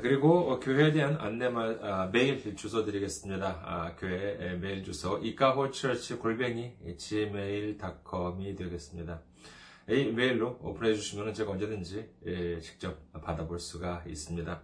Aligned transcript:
그리고 0.00 0.58
교회에 0.58 0.92
대한 0.92 1.18
안내 1.20 1.50
아, 1.82 2.08
메일 2.10 2.56
주소 2.56 2.86
드리겠습니다. 2.86 3.60
아, 3.62 3.94
교회 3.96 4.56
메일 4.56 4.82
주소 4.82 5.18
이카호처치 5.18 6.14
골뱅이 6.14 6.72
gmail.com이 6.96 8.56
되겠습니다. 8.56 9.20
이 9.90 10.04
메일로 10.04 10.56
보내주시면 10.58 11.34
제가 11.34 11.50
언제든지 11.52 12.08
예, 12.26 12.58
직접 12.60 12.96
받아볼 13.12 13.58
수가 13.58 14.02
있습니다. 14.06 14.62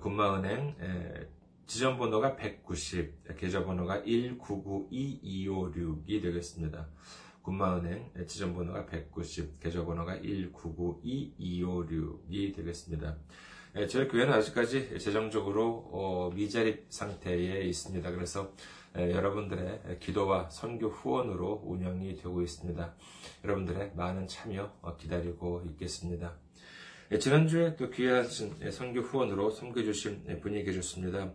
군마은행 0.00 0.74
지점번호가 1.66 2.36
190, 2.36 3.36
계좌번호가 3.38 4.02
1992256이 4.02 6.22
되겠습니다. 6.22 6.86
군마은행 7.44 8.10
지점 8.26 8.54
번호가 8.54 8.86
190, 8.86 9.60
계좌 9.60 9.84
번호가 9.84 10.16
1992256이 10.16 12.56
되겠습니다. 12.56 13.18
저희 13.90 14.08
교회는 14.08 14.32
아직까지 14.32 14.98
재정적으로 14.98 15.90
어, 15.92 16.30
미자립 16.34 16.86
상태에 16.88 17.64
있습니다. 17.64 18.10
그래서 18.12 18.54
여러분들의 18.96 19.98
기도와 20.00 20.48
선교 20.48 20.88
후원으로 20.88 21.60
운영이 21.66 22.16
되고 22.16 22.40
있습니다. 22.40 22.94
여러분들의 23.44 23.92
많은 23.94 24.26
참여 24.26 24.78
어, 24.80 24.96
기다리고 24.96 25.64
있겠습니다. 25.66 26.32
지난주에 27.20 27.76
또 27.76 27.90
귀하신 27.90 28.54
선교 28.70 29.00
후원으로 29.00 29.50
섬겨주신 29.50 30.40
분이 30.40 30.64
계셨습니다. 30.64 31.30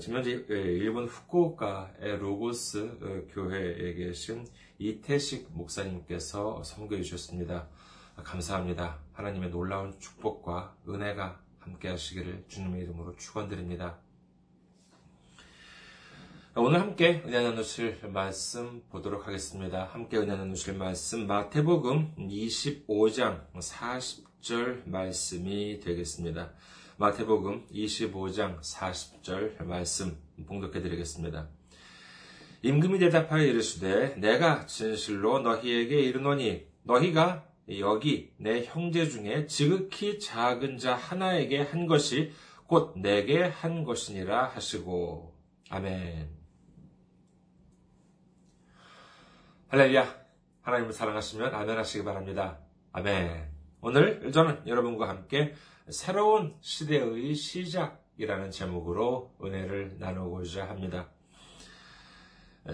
현재 0.00 0.44
일본 0.48 1.06
후쿠오카의 1.06 2.18
로고스 2.18 2.98
어, 3.02 3.26
교회에 3.32 3.94
계신 3.94 4.46
이태식 4.78 5.48
목사님께서 5.52 6.62
섬겨 6.62 6.96
주셨습니다. 6.96 7.68
감사합니다. 8.16 8.98
하나님의 9.12 9.50
놀라운 9.50 9.98
축복과 9.98 10.76
은혜가 10.88 11.40
함께 11.58 11.88
하시기를 11.88 12.44
주님의 12.48 12.82
이름으로 12.82 13.16
축원드립니다. 13.16 13.98
오늘 16.56 16.80
함께 16.80 17.20
은혜 17.26 17.42
나누실 17.42 17.98
말씀 18.12 18.82
보도록 18.88 19.26
하겠습니다. 19.26 19.86
함께 19.86 20.18
은혜 20.18 20.36
나누실 20.36 20.74
말씀 20.74 21.26
마태복음 21.26 22.14
25장 22.16 23.50
40절 23.54 24.88
말씀이 24.88 25.80
되겠습니다. 25.80 26.52
마태복음 26.96 27.66
25장 27.72 28.60
40절 28.60 29.64
말씀 29.64 30.16
봉독해 30.46 30.80
드리겠습니다. 30.80 31.48
임금이 32.64 32.98
대답하여 32.98 33.42
이르시되 33.44 34.14
내가 34.16 34.64
진실로 34.64 35.40
너희에게 35.40 36.00
이르노니 36.00 36.66
너희가 36.84 37.46
여기 37.78 38.32
내 38.38 38.64
형제 38.64 39.06
중에 39.06 39.46
지극히 39.46 40.18
작은 40.18 40.78
자 40.78 40.94
하나에게 40.94 41.60
한 41.60 41.86
것이 41.86 42.32
곧 42.66 42.98
내게 42.98 43.42
한 43.42 43.84
것이니라 43.84 44.46
하시고 44.46 45.36
아멘. 45.68 46.30
할렐루야. 49.68 50.24
하나님을 50.62 50.94
사랑하시면 50.94 51.54
아멘 51.54 51.76
하시기 51.76 52.02
바랍니다. 52.02 52.60
아멘. 52.92 53.46
오늘 53.82 54.32
저는 54.32 54.66
여러분과 54.66 55.10
함께 55.10 55.52
새로운 55.90 56.56
시대의 56.62 57.34
시작이라는 57.34 58.50
제목으로 58.50 59.36
은혜를 59.42 59.98
나누고자 59.98 60.66
합니다. 60.66 61.10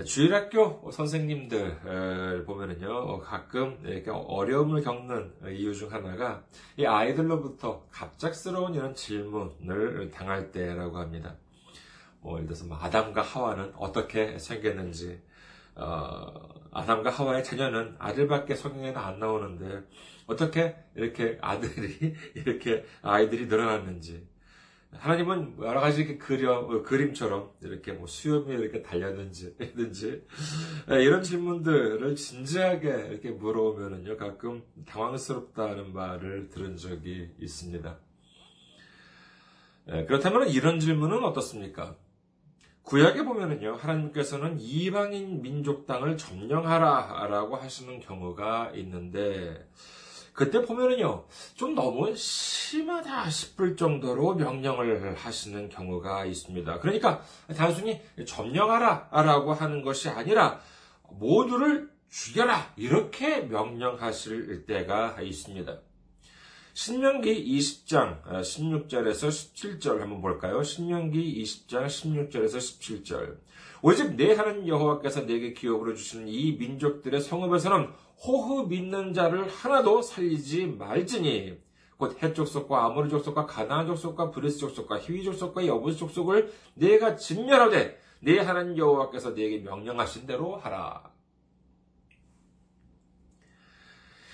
주일학교 0.04 0.88
선생님들 0.92 2.44
보면은요, 2.46 3.18
가끔 3.20 3.80
이렇게 3.84 4.10
어려움을 4.10 4.82
겪는 4.82 5.34
이유 5.50 5.74
중 5.74 5.92
하나가 5.92 6.44
이 6.76 6.86
아이들로부터 6.86 7.84
갑작스러운 7.90 8.74
이런 8.74 8.94
질문을 8.94 10.12
당할 10.12 10.52
때라고 10.52 10.98
합니다. 10.98 11.34
뭐, 12.20 12.36
예를 12.36 12.46
들어서 12.46 12.66
뭐 12.66 12.78
아담과 12.80 13.22
하와는 13.22 13.72
어떻게 13.76 14.38
생겼는지, 14.38 15.20
어, 15.74 16.48
아담과 16.70 17.10
하와의 17.10 17.42
자녀는 17.42 17.96
아들밖에 17.98 18.54
성경에는 18.54 18.96
안 18.96 19.18
나오는데, 19.18 19.82
어떻게 20.26 20.76
이렇게 20.94 21.38
아들이, 21.40 22.14
이렇게 22.36 22.84
아이들이 23.02 23.46
늘어났는지, 23.46 24.28
하나님은 24.92 25.56
여러 25.60 25.80
가지 25.80 26.02
이렇게 26.02 26.18
그려, 26.18 26.58
어, 26.58 26.82
그림처럼 26.82 27.52
이렇게 27.62 27.92
뭐 27.92 28.06
수염이 28.06 28.52
이렇게 28.52 28.82
달렸는지, 28.82 29.56
든지 29.76 30.26
예, 30.90 31.02
이런 31.02 31.22
질문들을 31.22 32.16
진지하게 32.16 32.88
이렇게 33.10 33.30
물어보면은요, 33.30 34.16
가끔 34.16 34.62
당황스럽다는 34.86 35.92
말을 35.92 36.48
들은 36.48 36.76
적이 36.76 37.30
있습니다. 37.38 37.98
예, 39.92 40.04
그렇다면 40.04 40.48
이런 40.48 40.80
질문은 40.80 41.24
어떻습니까? 41.24 41.96
구약에 42.82 43.22
보면은요, 43.24 43.74
하나님께서는 43.76 44.58
이방인 44.58 45.42
민족 45.42 45.86
땅을 45.86 46.16
점령하라 46.16 47.26
라고 47.28 47.54
하시는 47.54 48.00
경우가 48.00 48.72
있는데, 48.74 49.68
그때 50.40 50.62
보면은요, 50.62 51.26
좀 51.54 51.74
너무 51.74 52.16
심하다 52.16 53.28
싶을 53.28 53.76
정도로 53.76 54.36
명령을 54.36 55.14
하시는 55.14 55.68
경우가 55.68 56.24
있습니다. 56.24 56.78
그러니까 56.80 57.20
단순히 57.54 58.00
점령하라 58.26 59.10
라고 59.12 59.52
하는 59.52 59.82
것이 59.82 60.08
아니라 60.08 60.58
모두를 61.10 61.90
죽여라 62.08 62.72
이렇게 62.76 63.40
명령하실 63.40 64.64
때가 64.64 65.20
있습니다. 65.20 65.78
신명기 66.72 67.58
20장 67.58 68.22
16절에서 68.22 69.28
17절 69.28 69.98
한번 69.98 70.20
볼까요? 70.20 70.62
신명기 70.62 71.42
20장 71.42 71.86
16절에서 71.86 72.58
17절. 72.58 73.38
오직 73.82 74.14
네 74.14 74.34
하나님 74.34 74.68
여호와께서 74.68 75.26
네게 75.26 75.52
기업으로 75.52 75.94
주시는 75.94 76.28
이 76.28 76.52
민족들의 76.52 77.20
성읍에서는 77.20 77.88
호흡 78.24 78.68
있는 78.68 79.14
자를 79.14 79.48
하나도 79.48 80.02
살리지 80.02 80.66
말지니 80.66 81.58
곧 81.96 82.22
헷 82.22 82.46
족속과 82.46 82.84
아모리 82.86 83.10
족속과 83.10 83.46
가나안 83.46 83.88
족속과 83.88 84.30
브리스 84.30 84.58
족속과 84.58 85.00
히위 85.00 85.24
족속과 85.24 85.66
여부스 85.66 85.98
족속을 85.98 86.52
네가 86.74 87.16
진멸하되 87.16 87.98
네 88.20 88.38
하나님 88.38 88.78
여호와께서 88.78 89.34
네게 89.34 89.58
명령하신 89.58 90.26
대로 90.26 90.56
하라. 90.56 91.09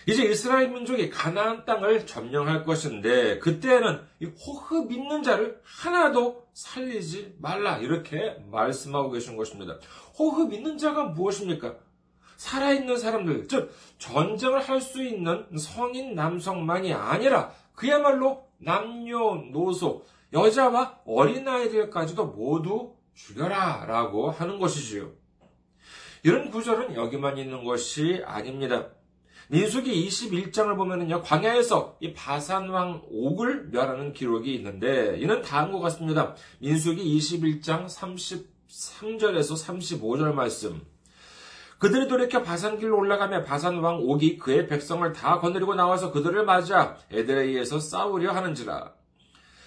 이제 0.09 0.23
이스라엘 0.25 0.71
민족이 0.71 1.11
가나안 1.11 1.65
땅을 1.65 2.07
점령할 2.07 2.65
것인데 2.65 3.41
그때는 3.41 4.01
이 4.21 4.27
호흡 4.27 4.93
있는 4.93 5.25
자를 5.25 5.61
하나도 5.65 6.47
살리지 6.53 7.37
말라 7.41 7.79
이렇게 7.79 8.37
말씀하고 8.51 9.11
계신 9.11 9.37
것입니다. 9.37 9.79
호흡 10.17 10.53
있는 10.53 10.79
자가 10.79 11.07
무엇입니까? 11.07 11.75
살아있는 12.37 12.99
사람들, 12.99 13.49
즉, 13.49 13.75
전쟁을 13.99 14.61
할 14.61 14.81
수 14.81 15.03
있는 15.03 15.47
성인 15.59 16.15
남성만이 16.15 16.93
아니라 16.93 17.51
그야말로 17.75 18.47
남녀, 18.59 19.35
노소, 19.51 20.05
여자와 20.33 21.01
어린아이들까지도 21.07 22.27
모두 22.27 22.95
죽여라 23.15 23.87
라고 23.87 24.31
하는 24.31 24.59
것이지요. 24.59 25.11
이런 26.23 26.51
구절은 26.51 26.95
여기만 26.95 27.39
있는 27.39 27.65
것이 27.65 28.23
아닙니다. 28.25 28.89
민수기 29.49 30.09
21장을 30.09 30.77
보면은요, 30.77 31.23
광야에서 31.23 31.99
이 32.01 32.13
바산왕 32.13 33.03
옥을 33.11 33.69
멸하는 33.71 34.13
기록이 34.13 34.53
있는데, 34.57 35.17
이는 35.21 35.41
다음과 35.41 35.79
같습니다. 35.79 36.35
민수기 36.59 37.19
21장 37.19 37.87
33절에서 37.87 40.01
35절 40.01 40.33
말씀. 40.33 40.83
그들이 41.79 42.09
돌이켜 42.09 42.43
바산길로 42.43 42.99
올라가며 42.99 43.45
바산왕 43.45 44.01
옥이 44.01 44.39
그의 44.39 44.67
백성을 44.67 45.13
다 45.13 45.39
거느리고 45.39 45.75
나와서 45.75 46.11
그들을 46.11 46.45
맞아 46.45 46.97
에드레이에서 47.13 47.79
싸우려 47.79 48.33
하는지라. 48.33 48.96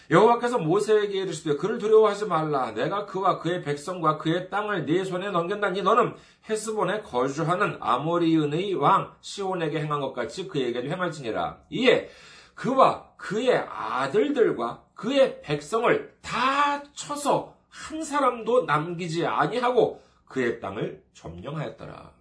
여호와께서 0.10 0.58
모세에게 0.58 1.20
이르시되 1.20 1.56
그를 1.56 1.78
두려워하지 1.78 2.26
말라. 2.26 2.72
내가 2.72 3.06
그와 3.06 3.40
그의 3.40 3.62
백성과 3.62 4.18
그의 4.18 4.50
땅을 4.50 4.86
네 4.86 5.04
손에 5.04 5.30
넘겼나니 5.30 5.84
너는 5.84 6.16
헤스본에 6.50 7.02
거주하는 7.02 7.78
아모리은의 7.80 8.74
왕 8.76 9.14
시온에게 9.22 9.82
행한 9.82 10.00
것 10.00 10.14
같이 10.14 10.48
그에게도 10.48 10.88
행할지니라. 10.88 11.60
이에 11.70 12.10
그와 12.56 13.12
그의 13.18 13.56
아들들과 13.70 14.84
그의 14.96 15.42
백성을 15.42 16.18
다 16.22 16.84
쳐서 16.94 17.56
한 17.70 18.04
사람도 18.04 18.66
남기지 18.66 19.28
아니하고 19.28 20.02
그의 20.26 20.60
땅을 20.60 21.04
점령하였더라. 21.14 22.12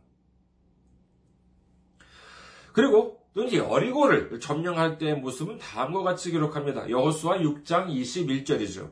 그리고 2.73 3.19
또 3.39 3.45
이제 3.45 3.59
여리고를 3.59 4.41
점령할 4.41 4.99
때의 4.99 5.15
모습은 5.15 5.59
다음과 5.59 6.03
같이 6.03 6.33
기록합니다. 6.33 6.91
여호수아 6.91 7.39
6장 7.39 7.87
21절이죠. 7.87 8.91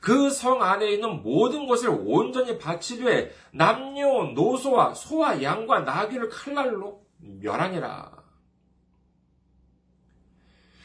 그 0.00 0.30
성 0.30 0.62
안에 0.62 0.92
있는 0.92 1.20
모든 1.20 1.66
것을 1.66 1.88
온전히 1.90 2.58
바치되 2.58 3.34
남녀 3.50 4.22
노소와 4.36 4.94
소와 4.94 5.42
양과 5.42 5.80
나귀를 5.80 6.28
칼날로 6.28 7.02
멸하니라. 7.18 8.17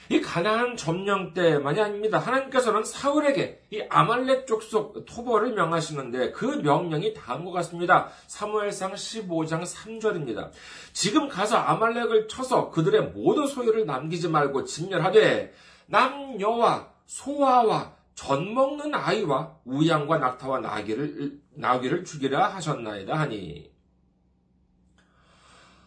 이 0.10 0.22
가나안 0.22 0.76
점령 0.76 1.34
때만이 1.34 1.80
아닙니다. 1.80 2.20
하나님께서는 2.20 2.84
사울에게 2.84 3.62
이 3.72 3.82
아말렉 3.90 4.46
족속 4.46 5.06
토벌을 5.06 5.54
명하시는데 5.54 6.32
그 6.32 6.46
명령이 6.46 7.14
다음과 7.14 7.52
같습니다. 7.52 8.10
사무엘상 8.28 8.94
15장 8.94 9.64
3절입니다. 9.64 10.52
지금 10.92 11.30
가서 11.30 11.58
아말렉을 11.58 12.28
쳐서 12.28 12.70
그들의 12.70 13.12
모든 13.14 13.48
소유를 13.48 13.86
남기지 13.86 14.30
말고 14.30 14.66
진멸하되 14.66 15.54
남녀와 15.88 16.90
소아와 17.06 17.94
전 18.16 18.54
먹는 18.54 18.94
아이와 18.94 19.58
우양과 19.66 20.18
낙타와 20.20 20.60
나귀를 20.60 21.40
나귀를 21.56 22.04
죽이라 22.06 22.48
하셨나이다 22.50 23.18
하니 23.18 23.73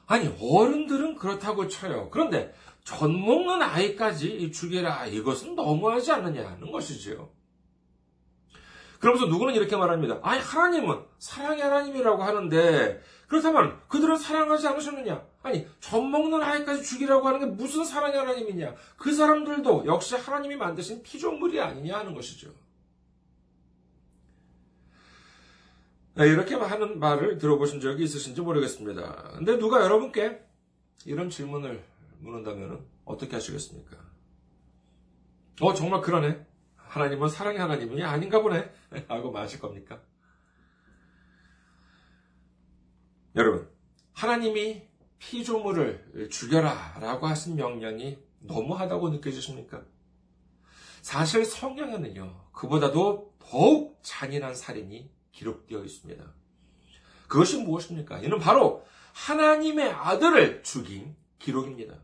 아니 0.06 0.28
어른들은 0.40 1.16
그렇다고 1.16 1.68
쳐요. 1.68 2.10
그런데 2.10 2.54
젖 2.84 3.08
먹는 3.10 3.62
아이까지 3.62 4.52
죽여라. 4.52 5.06
이것은 5.06 5.56
너무하지 5.56 6.12
않느냐 6.12 6.48
하는 6.48 6.70
것이지요. 6.70 7.28
그러면서 9.00 9.26
누구는 9.26 9.54
이렇게 9.54 9.76
말합니다. 9.76 10.20
아니, 10.22 10.40
하나님은 10.40 11.00
사랑의 11.18 11.62
하나님이라고 11.62 12.22
하는데, 12.22 13.02
그렇다면 13.28 13.78
그들은 13.88 14.16
사랑하지 14.16 14.68
않으셨느냐? 14.68 15.22
아니, 15.42 15.66
젖 15.80 16.00
먹는 16.00 16.42
아이까지 16.42 16.82
죽이라고 16.82 17.26
하는 17.26 17.40
게 17.40 17.46
무슨 17.46 17.84
사랑의 17.84 18.18
하나님이냐? 18.18 18.74
그 18.96 19.12
사람들도 19.12 19.84
역시 19.86 20.16
하나님이 20.16 20.56
만드신 20.56 21.02
피조물이 21.02 21.60
아니냐 21.60 21.98
하는 21.98 22.14
것이죠. 22.14 22.50
이렇게 26.24 26.54
하는 26.54 26.98
말을 26.98 27.38
들어보신 27.38 27.80
적이 27.80 28.04
있으신지 28.04 28.40
모르겠습니다. 28.40 29.32
근데 29.36 29.58
누가 29.58 29.82
여러분께 29.82 30.40
이런 31.04 31.28
질문을 31.28 31.84
묻는다면 32.20 32.86
어떻게 33.04 33.36
하시겠습니까? 33.36 33.98
어, 35.60 35.74
정말 35.74 36.00
그러네. 36.00 36.46
하나님은 36.76 37.28
사랑의 37.28 37.60
하나님이 37.60 38.02
아닌가 38.02 38.40
보네. 38.40 38.72
하고 39.08 39.30
마실 39.30 39.60
겁니까? 39.60 40.00
여러분, 43.34 43.68
하나님이 44.14 44.88
피조물을 45.18 46.30
죽여라 46.30 46.98
라고 47.00 47.26
하신 47.26 47.56
명령이 47.56 48.18
너무하다고 48.40 49.10
느껴지십니까? 49.10 49.84
사실 51.02 51.44
성경에는요, 51.44 52.48
그보다도 52.52 53.34
더욱 53.38 53.98
잔인한 54.02 54.54
살인이 54.54 55.10
기록되어 55.36 55.84
있습니다. 55.84 56.24
그것이 57.28 57.62
무엇입니까? 57.62 58.20
이는 58.20 58.38
바로 58.38 58.84
하나님의 59.12 59.90
아들을 59.90 60.62
죽인 60.62 61.14
기록입니다. 61.38 61.94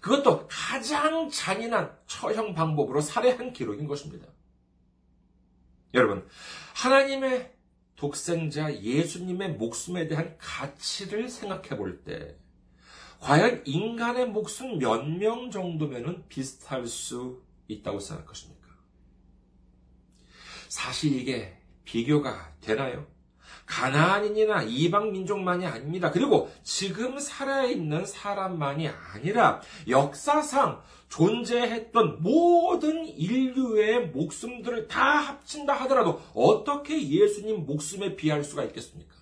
그것도 0.00 0.48
가장 0.48 1.30
잔인한 1.30 1.96
처형 2.06 2.54
방법으로 2.54 3.00
살해한 3.00 3.52
기록인 3.52 3.86
것입니다. 3.86 4.26
여러분, 5.94 6.26
하나님의 6.74 7.54
독생자 7.96 8.74
예수님의 8.74 9.52
목숨에 9.52 10.08
대한 10.08 10.36
가치를 10.38 11.28
생각해 11.28 11.76
볼 11.76 12.02
때, 12.02 12.36
과연 13.20 13.62
인간의 13.64 14.26
목숨 14.26 14.78
몇 14.78 15.06
명 15.06 15.52
정도면 15.52 16.24
비슷할 16.28 16.86
수 16.88 17.40
있다고 17.68 18.00
생각하십니까? 18.00 18.66
사실 20.68 21.12
이게 21.12 21.61
비교가 21.92 22.54
되나요? 22.62 23.06
가나안인이나 23.66 24.62
이방 24.62 25.12
민족만이 25.12 25.66
아닙니다. 25.66 26.10
그리고 26.10 26.50
지금 26.62 27.18
살아있는 27.18 28.06
사람만이 28.06 28.88
아니라 28.88 29.60
역사상 29.86 30.82
존재했던 31.10 32.22
모든 32.22 33.04
인류의 33.04 34.08
목숨들을 34.08 34.88
다 34.88 35.18
합친다 35.18 35.74
하더라도 35.82 36.22
어떻게 36.32 37.06
예수님 37.06 37.66
목숨에 37.66 38.16
비할 38.16 38.42
수가 38.42 38.64
있겠습니까? 38.64 39.12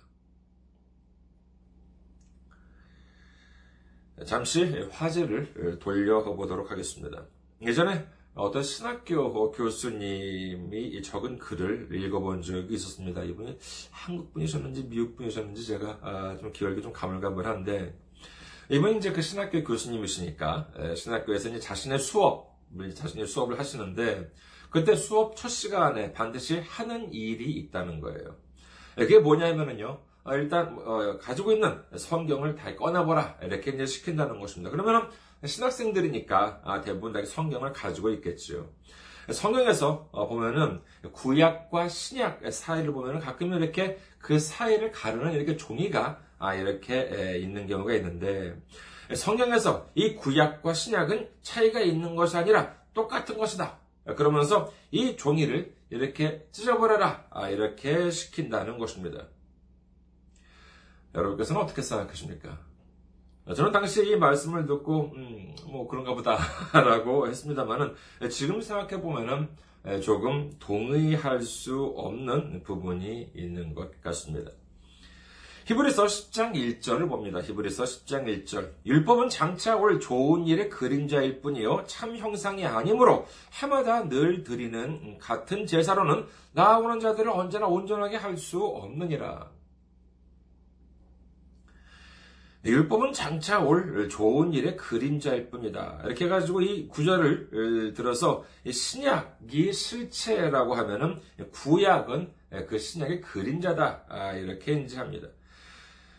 잠시 4.25 4.63
화제를 4.91 5.79
돌려보도록 5.79 6.71
하겠습니다. 6.71 7.25
예전에 7.61 8.07
어떤 8.33 8.63
신학교 8.63 9.51
교수님이 9.51 11.01
적은 11.01 11.37
글을 11.37 11.89
읽어본 11.91 12.41
적이 12.41 12.75
있었습니다. 12.75 13.23
이분이 13.23 13.57
한국 13.91 14.33
분이셨는지 14.33 14.87
미국 14.87 15.17
분이셨는지 15.17 15.65
제가 15.65 15.99
아, 16.01 16.37
좀 16.39 16.51
기억이 16.53 16.81
좀 16.81 16.93
가물가물한데 16.93 17.93
이분이 18.69 18.97
이제 18.97 19.11
그 19.11 19.21
신학교 19.21 19.61
교수님이시니까 19.63 20.69
신학교에서 20.95 21.49
이제 21.49 21.59
자신의 21.59 21.99
수업, 21.99 22.57
자신의 22.95 23.27
수업을 23.27 23.59
하시는데 23.59 24.31
그때 24.69 24.95
수업 24.95 25.35
첫 25.35 25.49
시간에 25.49 26.13
반드시 26.13 26.59
하는 26.61 27.13
일이 27.13 27.51
있다는 27.51 27.99
거예요. 27.99 28.37
그게 28.95 29.19
뭐냐면은요. 29.19 29.99
어, 30.23 30.35
일단 30.35 30.77
어, 30.85 31.17
가지고 31.17 31.51
있는 31.51 31.81
성경을 31.95 32.55
다 32.55 32.75
꺼내보라 32.75 33.39
이렇게 33.41 33.71
이제 33.71 33.85
시킨다는 33.85 34.39
것입니다. 34.39 34.69
그러면은 34.69 35.09
신학생들이니까 35.45 36.61
아, 36.63 36.81
대부분 36.81 37.13
다 37.13 37.23
성경을 37.25 37.73
가지고 37.73 38.09
있겠죠. 38.11 38.69
성경에서 39.31 40.09
어, 40.11 40.27
보면은 40.27 40.81
구약과 41.11 41.87
신약 41.87 42.51
사이를 42.51 42.91
보면은 42.91 43.19
가끔 43.19 43.53
이렇게 43.53 43.99
그 44.19 44.39
사이를 44.39 44.91
가르는 44.91 45.33
이렇게 45.33 45.57
종이가 45.57 46.21
아, 46.37 46.53
이렇게 46.55 47.37
있는 47.39 47.67
경우가 47.67 47.93
있는데 47.95 48.55
성경에서 49.13 49.89
이 49.95 50.15
구약과 50.15 50.73
신약은 50.73 51.29
차이가 51.41 51.81
있는 51.81 52.15
것이 52.15 52.37
아니라 52.37 52.75
똑같은 52.93 53.37
것이다. 53.37 53.79
그러면서 54.15 54.71
이 54.89 55.15
종이를 55.15 55.75
이렇게 55.89 56.47
찢어버려라. 56.51 57.27
아, 57.29 57.49
이렇게 57.49 58.09
시킨다는 58.09 58.77
것입니다. 58.77 59.27
여러분께서는 61.13 61.61
어떻게 61.61 61.81
생각하십니까? 61.81 62.70
저는 63.53 63.71
당시 63.71 64.07
이 64.07 64.15
말씀을 64.15 64.65
듣고 64.65 65.11
음, 65.15 65.55
뭐 65.67 65.87
그런가 65.87 66.13
보다라고 66.13 67.27
했습니다만은 67.29 67.93
지금 68.29 68.61
생각해 68.61 69.01
보면은 69.01 69.49
조금 70.03 70.51
동의할 70.59 71.41
수 71.41 71.93
없는 71.95 72.63
부분이 72.63 73.31
있는 73.33 73.73
것 73.73 73.99
같습니다. 74.01 74.51
히브리서 75.65 76.05
10장 76.05 76.53
1절을 76.53 77.07
봅니다. 77.07 77.39
히브리서 77.39 77.83
10장 77.83 78.45
1절. 78.45 78.71
율법은 78.85 79.29
장차 79.29 79.77
올 79.77 79.99
좋은 79.99 80.45
일의 80.47 80.69
그림자일 80.69 81.41
뿐이요 81.41 81.83
참 81.87 82.17
형상이 82.17 82.65
아니므로 82.65 83.25
해마다 83.61 84.09
늘 84.09 84.43
드리는 84.43 85.17
같은 85.19 85.65
제사로는 85.65 86.25
나아오는 86.53 86.99
자들을 86.99 87.29
언제나 87.31 87.67
온전하게 87.67 88.17
할 88.17 88.37
수 88.37 88.63
없느니라. 88.63 89.49
율법은 92.63 93.13
장차 93.13 93.59
올 93.59 94.07
좋은 94.07 94.53
일의 94.53 94.77
그림자일 94.77 95.49
뿐이다. 95.49 96.01
이렇게 96.05 96.25
해가지고 96.25 96.61
이 96.61 96.87
구절을 96.87 97.93
들어서 97.95 98.45
신약이 98.69 99.73
실체라고 99.73 100.75
하면은 100.75 101.19
구약은 101.51 102.31
그 102.67 102.77
신약의 102.77 103.21
그림자다. 103.21 104.03
아, 104.07 104.33
이렇게 104.33 104.73
인지합니다. 104.73 105.27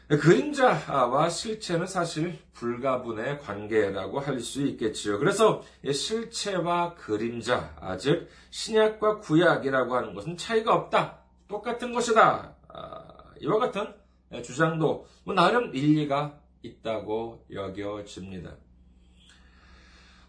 그림자와 0.09 1.29
실체는 1.31 1.87
사실 1.87 2.39
불가분의 2.53 3.39
관계라고 3.39 4.19
할 4.19 4.41
수 4.41 4.63
있겠지요. 4.67 5.19
그래서 5.21 5.63
실체와 5.91 6.95
그림자, 6.97 7.97
즉 7.99 8.29
신약과 8.51 9.21
구약이라고 9.21 9.95
하는 9.95 10.13
것은 10.13 10.37
차이가 10.37 10.75
없다. 10.75 11.21
똑같은 11.49 11.93
것이다. 11.93 12.57
아, 12.69 13.05
이와 13.41 13.59
같은 13.59 13.95
주장도 14.41 15.07
뭐 15.25 15.35
나름 15.35 15.75
일리가 15.75 16.39
있다고 16.62 17.45
여겨집니다. 17.53 18.57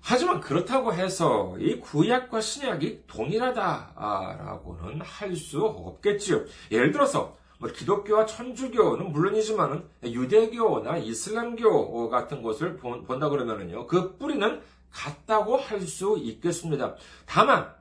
하지만 0.02 0.42
그렇다고 0.42 0.94
해서 0.94 1.56
이 1.60 1.80
구약과 1.80 2.42
신약이 2.42 3.04
동일하다라고는 3.08 5.00
할 5.02 5.36
수 5.38 5.64
없겠지요. 5.64 6.44
예를 6.72 6.92
들어서 6.92 7.38
뭐 7.60 7.70
기독교와 7.70 8.26
천주교는 8.26 9.14
물론이지만은 9.14 9.88
유대교나 10.04 10.98
이슬람교 10.98 12.10
같은 12.10 12.42
것을 12.42 12.76
본다 12.76 13.30
그러면은요 13.30 13.88
그 13.88 14.18
뿌리는 14.18 14.62
같다고 14.92 15.56
할 15.56 15.80
수 15.82 16.18
있겠습니다. 16.20 16.96
다만 17.26 17.74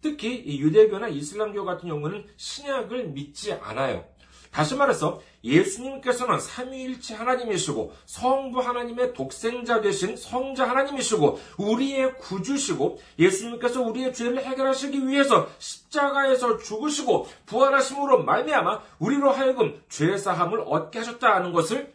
특히 0.00 0.58
유대교나 0.58 1.08
이슬람교 1.08 1.64
같은 1.64 1.88
경우는 1.88 2.26
신약을 2.36 3.08
믿지 3.10 3.52
않아요. 3.52 4.04
다시 4.50 4.74
말해서 4.74 5.20
예수님께서는 5.44 6.40
삼위일체 6.40 7.14
하나님이시고 7.14 7.92
성부 8.06 8.60
하나님의 8.60 9.14
독생자 9.14 9.80
되신 9.80 10.16
성자 10.16 10.68
하나님이시고 10.68 11.38
우리의 11.58 12.18
구주시고 12.18 12.98
예수님께서 13.18 13.82
우리의 13.82 14.12
죄를 14.12 14.44
해결하시기 14.44 15.06
위해서 15.06 15.48
십자가에서 15.58 16.58
죽으시고 16.58 17.26
부활하심으로 17.46 18.24
말미암아 18.24 18.82
우리로 18.98 19.30
하여금 19.30 19.80
죄 19.88 20.16
사함을 20.16 20.60
얻게 20.66 20.98
하셨다는 20.98 21.52
것을 21.52 21.94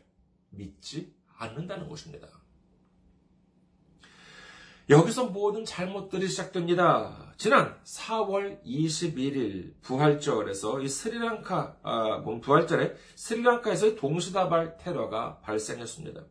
믿지 0.50 1.14
않는다는 1.38 1.90
것입니다. 1.90 2.28
여기서 4.90 5.26
모든 5.26 5.66
잘못들이 5.66 6.28
시작됩니다. 6.28 7.23
지난 7.38 7.76
4월 7.84 8.64
21일 8.64 9.74
부활절에서 9.82 10.82
이 10.82 10.88
스리랑카, 10.88 11.78
아, 11.82 12.24
부활절에 12.24 12.96
스리랑카에서 13.16 13.96
동시다발 13.96 14.78
테러가 14.78 15.40
발생했습니다. 15.40 16.22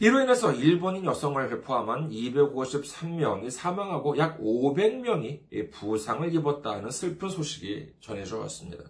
이로 0.00 0.20
인해서 0.20 0.52
일본인 0.52 1.04
여성을 1.04 1.60
포함한 1.60 2.10
253명이 2.10 3.50
사망하고 3.50 4.18
약 4.18 4.40
500명이 4.40 5.70
부상을 5.70 6.34
입었다는 6.34 6.90
슬픈 6.90 7.28
소식이 7.28 7.94
전해져 8.00 8.38
왔습니다. 8.40 8.84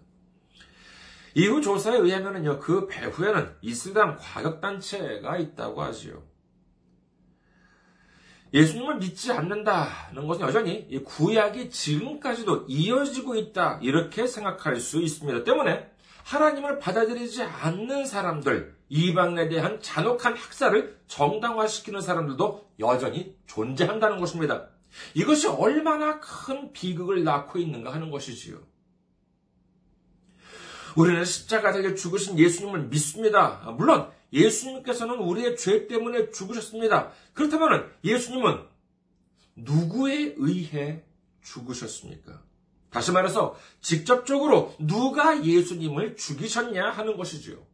이후 1.35 1.61
조사에 1.61 1.97
의하면요, 1.97 2.59
그 2.59 2.87
배후에는 2.87 3.55
이슬람 3.61 4.17
과격단체가 4.17 5.37
있다고 5.37 5.81
하지요. 5.81 6.32
예수님을 8.53 8.97
믿지 8.97 9.31
않는다는 9.31 10.27
것은 10.27 10.43
여전히 10.43 10.87
구약이 11.03 11.71
지금까지도 11.71 12.65
이어지고 12.67 13.35
있다 13.35 13.79
이렇게 13.81 14.27
생각할 14.27 14.77
수 14.77 15.01
있습니다. 15.01 15.43
때문에 15.43 15.91
하나님을 16.23 16.79
받아들이지 16.79 17.43
않는 17.43 18.05
사람들, 18.05 18.75
이방에 18.89 19.49
대한 19.49 19.81
잔혹한 19.81 20.35
학살을 20.35 20.99
정당화시키는 21.07 21.99
사람들도 21.99 22.69
여전히 22.79 23.35
존재한다는 23.47 24.19
것입니다. 24.19 24.67
이것이 25.15 25.47
얼마나 25.47 26.19
큰 26.19 26.71
비극을 26.71 27.23
낳고 27.23 27.59
있는가 27.59 27.91
하는 27.91 28.11
것이지요. 28.11 28.59
우리는 30.95 31.25
십자가 31.25 31.71
달려 31.71 31.95
죽으신 31.95 32.37
예수님을 32.37 32.83
믿습니다. 32.83 33.73
물론 33.75 34.11
예수님께서는 34.33 35.15
우리의 35.19 35.55
죄 35.57 35.87
때문에 35.87 36.31
죽으셨습니다. 36.31 37.11
그렇다면 37.33 37.91
예수님은 38.03 38.59
누구에 39.55 40.33
의해 40.37 41.03
죽으셨습니까? 41.43 42.41
다시 42.89 43.11
말해서 43.11 43.55
직접적으로 43.81 44.75
누가 44.79 45.43
예수님을 45.43 46.15
죽이셨냐 46.15 46.89
하는 46.89 47.17
것이지요. 47.17 47.72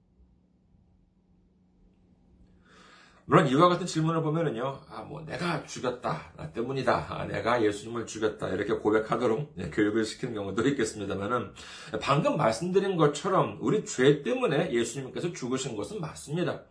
물론 3.29 3.47
이와 3.47 3.69
같은 3.69 3.85
질문을 3.85 4.23
보면은요, 4.23 4.81
아, 4.89 5.03
뭐, 5.03 5.21
내가 5.21 5.63
죽였다. 5.67 6.33
나 6.35 6.51
때문이다. 6.51 7.05
아, 7.09 7.25
내가 7.25 7.63
예수님을 7.63 8.07
죽였다. 8.07 8.49
이렇게 8.49 8.73
고백하도록 8.73 9.53
네, 9.53 9.69
교육을 9.69 10.03
시키는 10.03 10.33
경우도 10.33 10.67
있겠습니다만은, 10.69 11.53
방금 12.01 12.37
말씀드린 12.37 12.97
것처럼 12.97 13.59
우리 13.61 13.85
죄 13.85 14.23
때문에 14.23 14.73
예수님께서 14.73 15.31
죽으신 15.31 15.75
것은 15.75 16.01
맞습니다. 16.01 16.63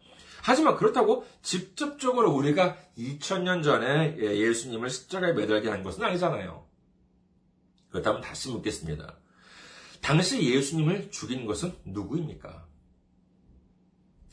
하지만 0.42 0.74
그렇다고 0.74 1.24
직접적으로 1.42 2.32
우리가 2.32 2.76
2000년 2.98 3.62
전에 3.62 4.16
예, 4.18 4.38
예수님을 4.38 4.90
십자가에 4.90 5.34
매달게 5.34 5.68
한 5.68 5.84
것은 5.84 6.02
아니잖아요. 6.02 6.66
그렇다면 7.90 8.20
다시 8.20 8.50
묻겠습니다. 8.50 9.16
당시 10.00 10.52
예수님을 10.52 11.12
죽인 11.12 11.46
것은 11.46 11.72
누구입니까? 11.84 12.66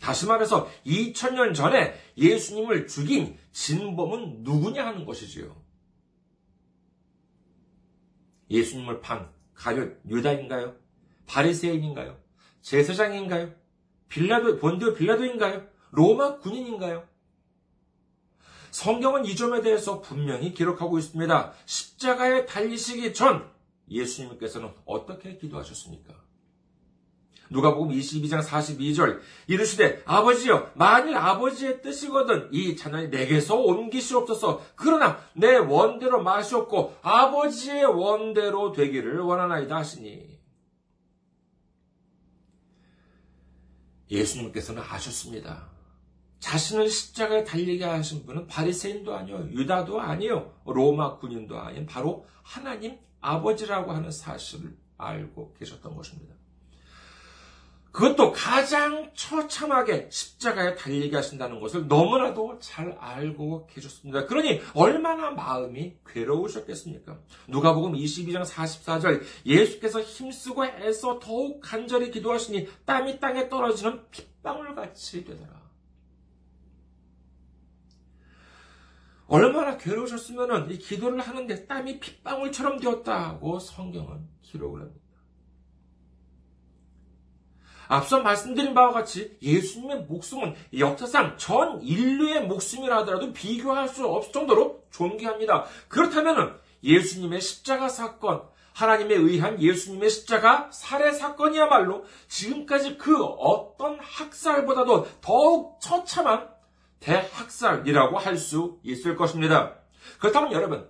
다시 0.06 0.28
말해서 0.28 0.70
2000년 0.86 1.56
전에 1.56 2.00
예수님을 2.16 2.86
죽인 2.86 3.40
진범은 3.54 4.44
누구냐 4.44 4.86
하는 4.86 5.04
것이지요. 5.04 5.56
예수님을 8.52 9.02
판 9.02 9.34
가룟 9.56 10.00
유다인가요? 10.08 10.76
바리새인인가요? 11.26 12.20
제사장인가요? 12.62 13.52
빌라도 14.08 14.60
본디오 14.60 14.94
빌라도인가요? 14.94 15.68
로마 15.90 16.38
군인인가요? 16.38 17.08
성경은 18.70 19.26
이 19.26 19.36
점에 19.36 19.62
대해서 19.62 20.02
분명히 20.02 20.54
기록하고 20.54 21.00
있습니다. 21.00 21.54
십자가에 21.66 22.46
달리시기 22.46 23.16
전 23.16 23.52
예수님께서는 23.90 24.72
어떻게 24.86 25.36
기도하셨습니까? 25.38 26.25
누가복음 27.50 27.96
22장 27.96 28.44
42절 28.44 29.20
이르시되 29.48 30.04
아버지여 30.06 30.72
만일 30.76 31.16
아버지의 31.16 31.82
뜻이거든 31.82 32.50
이 32.52 32.76
잔을 32.76 33.10
내게서 33.10 33.56
옮기시옵소서 33.56 34.62
그러나 34.76 35.20
내 35.34 35.58
원대로 35.58 36.24
마시옵고 36.24 36.98
아버지의 37.02 37.86
원대로 37.86 38.72
되기를 38.72 39.20
원하나이다 39.20 39.76
하시니 39.76 40.36
예수님께서는 44.10 44.82
아셨습니다. 44.84 45.70
자신을 46.40 46.90
십자가에 46.90 47.44
달리게 47.44 47.84
하신 47.84 48.26
분은 48.26 48.46
바리새인도 48.48 49.16
아니요 49.16 49.48
유다도 49.50 50.00
아니요 50.00 50.54
로마 50.66 51.18
군인도 51.18 51.58
아닌 51.58 51.88
바로 51.88 52.28
하나님 52.44 53.00
아버지라고 53.20 53.92
하는 53.92 54.12
사실을 54.12 54.78
알고 54.98 55.54
계셨던 55.54 55.96
것입니다. 55.96 56.35
그것도 57.96 58.34
가장 58.34 59.10
처참하게 59.14 60.10
십자가에 60.12 60.76
달리게 60.76 61.16
하신다는 61.16 61.62
것을 61.62 61.88
너무나도 61.88 62.60
잘 62.60 62.92
알고 63.00 63.68
계셨습니다. 63.68 64.26
그러니 64.26 64.60
얼마나 64.74 65.32
마음이 65.32 65.96
괴로우셨겠습니까? 66.06 67.18
누가복음 67.48 67.94
22장 67.94 68.44
44절 68.44 69.22
예수께서 69.46 70.02
힘쓰고 70.02 70.66
애써 70.66 71.20
더욱 71.20 71.62
간절히 71.62 72.12
기도하시니 72.12 72.68
땀이 72.84 73.22
땅에 73.22 73.48
떨어지는 73.48 74.02
핏방울 74.12 74.76
같이 74.76 75.24
되더라. 75.24 75.64
얼마나 79.28 79.78
괴로우셨으면 79.78 80.70
이 80.70 80.80
기도를 80.80 81.22
하는데 81.22 81.66
땀이 81.66 82.02
핏방울처럼 82.02 82.78
되었다고 82.78 83.60
성경은 83.60 84.28
기록을 84.42 84.82
합니다. 84.82 85.05
앞서 87.88 88.22
말씀드린 88.22 88.74
바와 88.74 88.92
같이 88.92 89.38
예수님의 89.42 90.04
목숨은 90.04 90.56
역사상 90.78 91.38
전 91.38 91.82
인류의 91.82 92.48
목숨이라 92.48 93.00
하더라도 93.00 93.34
비교할 93.34 93.88
수 93.88 94.06
없을 94.06 94.32
정도로 94.32 94.84
존귀합니다. 94.92 95.66
그렇다면 95.88 96.60
예수님의 96.84 97.42
십자가 97.42 97.90
사건, 97.90 98.44
하나님에 98.74 99.16
의한 99.16 99.62
예수님의 99.62 100.10
십자가 100.10 100.70
살해 100.72 101.12
사건이야말로 101.12 102.04
지금까지 102.28 102.98
그 102.98 103.24
어떤 103.24 103.98
학살보다도 104.00 105.08
더욱 105.22 105.80
처참한 105.82 106.50
대학살이라고 107.00 108.18
할 108.18 108.38
수 108.38 108.80
있을 108.84 109.16
것입니다. 109.16 109.78
그렇다면 110.20 110.52
여러분, 110.52 110.90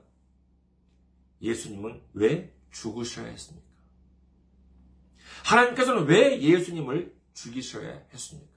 예수님은 1.42 2.02
왜 2.14 2.54
죽으셔야 2.72 3.28
했습니까? 3.28 3.66
하나님께서는 5.46 6.06
왜 6.06 6.42
예수님을 6.42 7.16
죽이셔야 7.34 8.02
했습니까? 8.14 8.52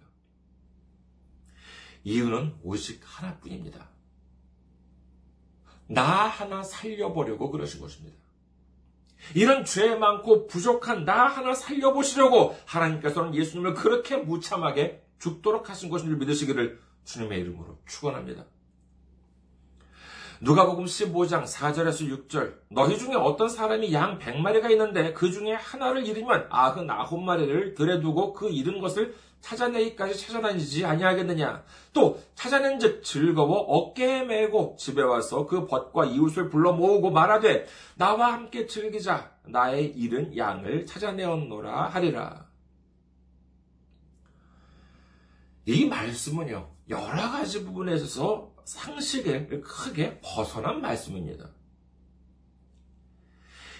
이유는 2.04 2.54
오직 2.62 3.00
하나뿐입니다. 3.04 3.88
나 5.86 6.02
하나 6.02 6.62
살려보려고 6.62 7.50
그러신 7.50 7.80
것입니다. 7.80 8.16
이런 9.34 9.64
죄 9.64 9.96
많고 9.96 10.46
부족한 10.46 11.04
나 11.04 11.26
하나 11.26 11.54
살려보시려고 11.54 12.56
하나님께서는 12.66 13.34
예수님을 13.34 13.74
그렇게 13.74 14.16
무참하게 14.16 15.02
죽도록 15.18 15.68
하신 15.68 15.90
줄 15.98 16.16
믿으시기를 16.16 16.80
주님의 17.04 17.40
이름으로 17.40 17.78
축원합니다. 17.86 18.46
누가복음 20.40 20.84
15장 20.84 21.44
4절에서 21.44 22.28
6절 22.28 22.54
너희 22.70 22.96
중에 22.96 23.14
어떤 23.14 23.48
사람이 23.48 23.92
양 23.92 24.18
100마리가 24.18 24.70
있는데 24.70 25.12
그 25.12 25.32
중에 25.32 25.54
하나를 25.54 26.06
잃으면 26.06 26.48
99마리를 26.48 27.76
들에 27.76 28.00
두고 28.00 28.32
그 28.32 28.48
잃은 28.48 28.80
것을 28.80 29.16
찾아내기까지 29.40 30.18
찾아다니지 30.18 30.84
아니하겠느냐? 30.84 31.64
또 31.92 32.20
찾아낸즉 32.34 33.02
즐거워 33.04 33.58
어깨에 33.58 34.24
메고 34.24 34.76
집에 34.78 35.02
와서 35.02 35.46
그 35.46 35.66
벗과 35.66 36.04
이웃을 36.04 36.48
불러 36.48 36.72
모으고 36.72 37.10
말하되 37.10 37.66
나와 37.96 38.32
함께 38.32 38.66
즐기자. 38.66 39.32
나의 39.44 39.86
잃은 39.96 40.36
양을 40.36 40.86
찾아내었노라 40.86 41.88
하리라. 41.88 42.46
이 45.66 45.84
말씀은요 45.86 46.68
여러 46.88 47.30
가지 47.30 47.64
부분에 47.64 47.94
있어서 47.94 48.57
상식에 48.68 49.46
크게 49.46 50.20
벗어난 50.20 50.82
말씀입니다. 50.82 51.48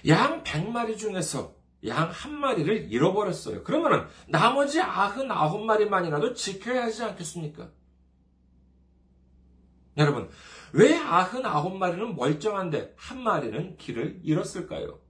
양 0.07 0.43
100마리 0.43 0.97
중에서 0.97 1.55
양 1.87 2.11
한 2.11 2.41
마리를 2.41 2.91
잃어버렸어요. 2.91 3.65
그러면은 3.65 4.07
나머지 4.29 4.81
99마리만이라도 4.81 6.35
지켜야 6.35 6.85
하지 6.85 7.05
않겠습니까? 7.05 7.71
여러분, 9.99 10.31
왜 10.73 10.99
99마리는 10.99 12.15
멀쩡한데 12.15 12.95
한 12.97 13.23
마리는 13.23 13.77
길을 13.77 14.21
잃었을까요? 14.23 15.01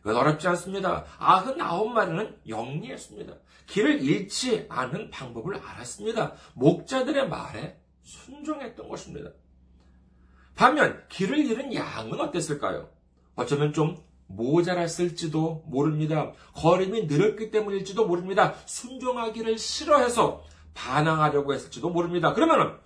이건 0.00 0.16
어렵지 0.16 0.46
않습니다. 0.48 1.06
99마리는 1.18 2.46
영리했습니다. 2.46 3.34
길을 3.66 4.02
잃지 4.02 4.66
않은 4.68 5.10
방법을 5.10 5.56
알았습니다. 5.56 6.34
목자들의 6.54 7.28
말에 7.30 7.87
순종했던 8.08 8.88
것입니다. 8.88 9.30
반면 10.54 11.04
길을 11.08 11.38
잃은 11.38 11.74
양은 11.74 12.18
어땠을까요? 12.20 12.88
어쩌면 13.36 13.72
좀 13.72 13.96
모자랐을지도 14.26 15.64
모릅니다. 15.66 16.32
걸음이 16.54 17.06
느렸기 17.06 17.50
때문일지도 17.50 18.06
모릅니다. 18.06 18.54
순종하기를 18.66 19.58
싫어해서 19.58 20.42
반항하려고 20.74 21.52
했을지도 21.54 21.90
모릅니다. 21.90 22.32
그러면은 22.32 22.76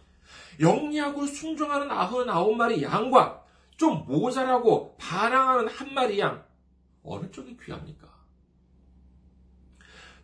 영리하고 0.61 1.27
순종하는 1.27 1.89
99마리 1.89 2.83
양과 2.83 3.43
좀 3.77 4.05
모자라고 4.07 4.97
반항하는 4.99 5.69
한 5.69 5.95
마리 5.95 6.19
양 6.19 6.45
어느 7.03 7.31
쪽이 7.31 7.57
귀합니까? 7.65 8.09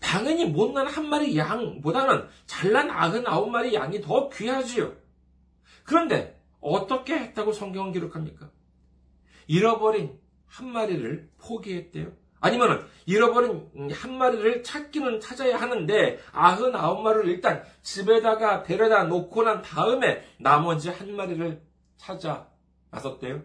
당연히 0.00 0.44
못난 0.46 0.86
한 0.86 1.08
마리 1.08 1.36
양보다는 1.36 2.28
잘난 2.46 2.90
아흔 2.90 3.26
아홉 3.26 3.50
마리 3.50 3.74
양이 3.74 4.00
더 4.00 4.28
귀하지요. 4.28 4.92
그런데 5.84 6.40
어떻게 6.60 7.18
했다고 7.18 7.52
성경은 7.52 7.92
기록합니까? 7.92 8.50
잃어버린 9.46 10.18
한 10.46 10.68
마리를 10.68 11.30
포기했대요. 11.38 12.12
아니면은 12.40 12.84
잃어버린 13.06 13.90
한 13.92 14.16
마리를 14.16 14.62
찾기는 14.62 15.20
찾아야 15.20 15.60
하는데 15.60 16.18
아흔 16.32 16.76
아홉 16.76 17.02
마리를 17.02 17.28
일단 17.28 17.64
집에다가 17.82 18.62
데려다 18.62 19.04
놓고 19.04 19.42
난 19.42 19.62
다음에 19.62 20.22
나머지 20.38 20.90
한 20.90 21.16
마리를 21.16 21.60
찾아 21.96 22.48
나섰대요. 22.90 23.42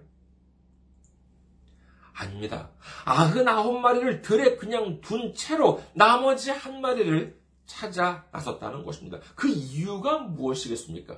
아닙니다. 2.14 2.70
아흔아홉 3.06 3.80
마리를 3.80 4.22
들에 4.22 4.56
그냥 4.56 5.02
둔 5.02 5.34
채로 5.34 5.82
나머지 5.94 6.52
한 6.52 6.82
마리를 6.82 7.36
찾아 7.66 8.26
나섰다는 8.32 8.84
것입니다. 8.86 9.20
그 9.36 9.48
이유가 9.48 10.20
무엇이겠습니까? 10.20 11.18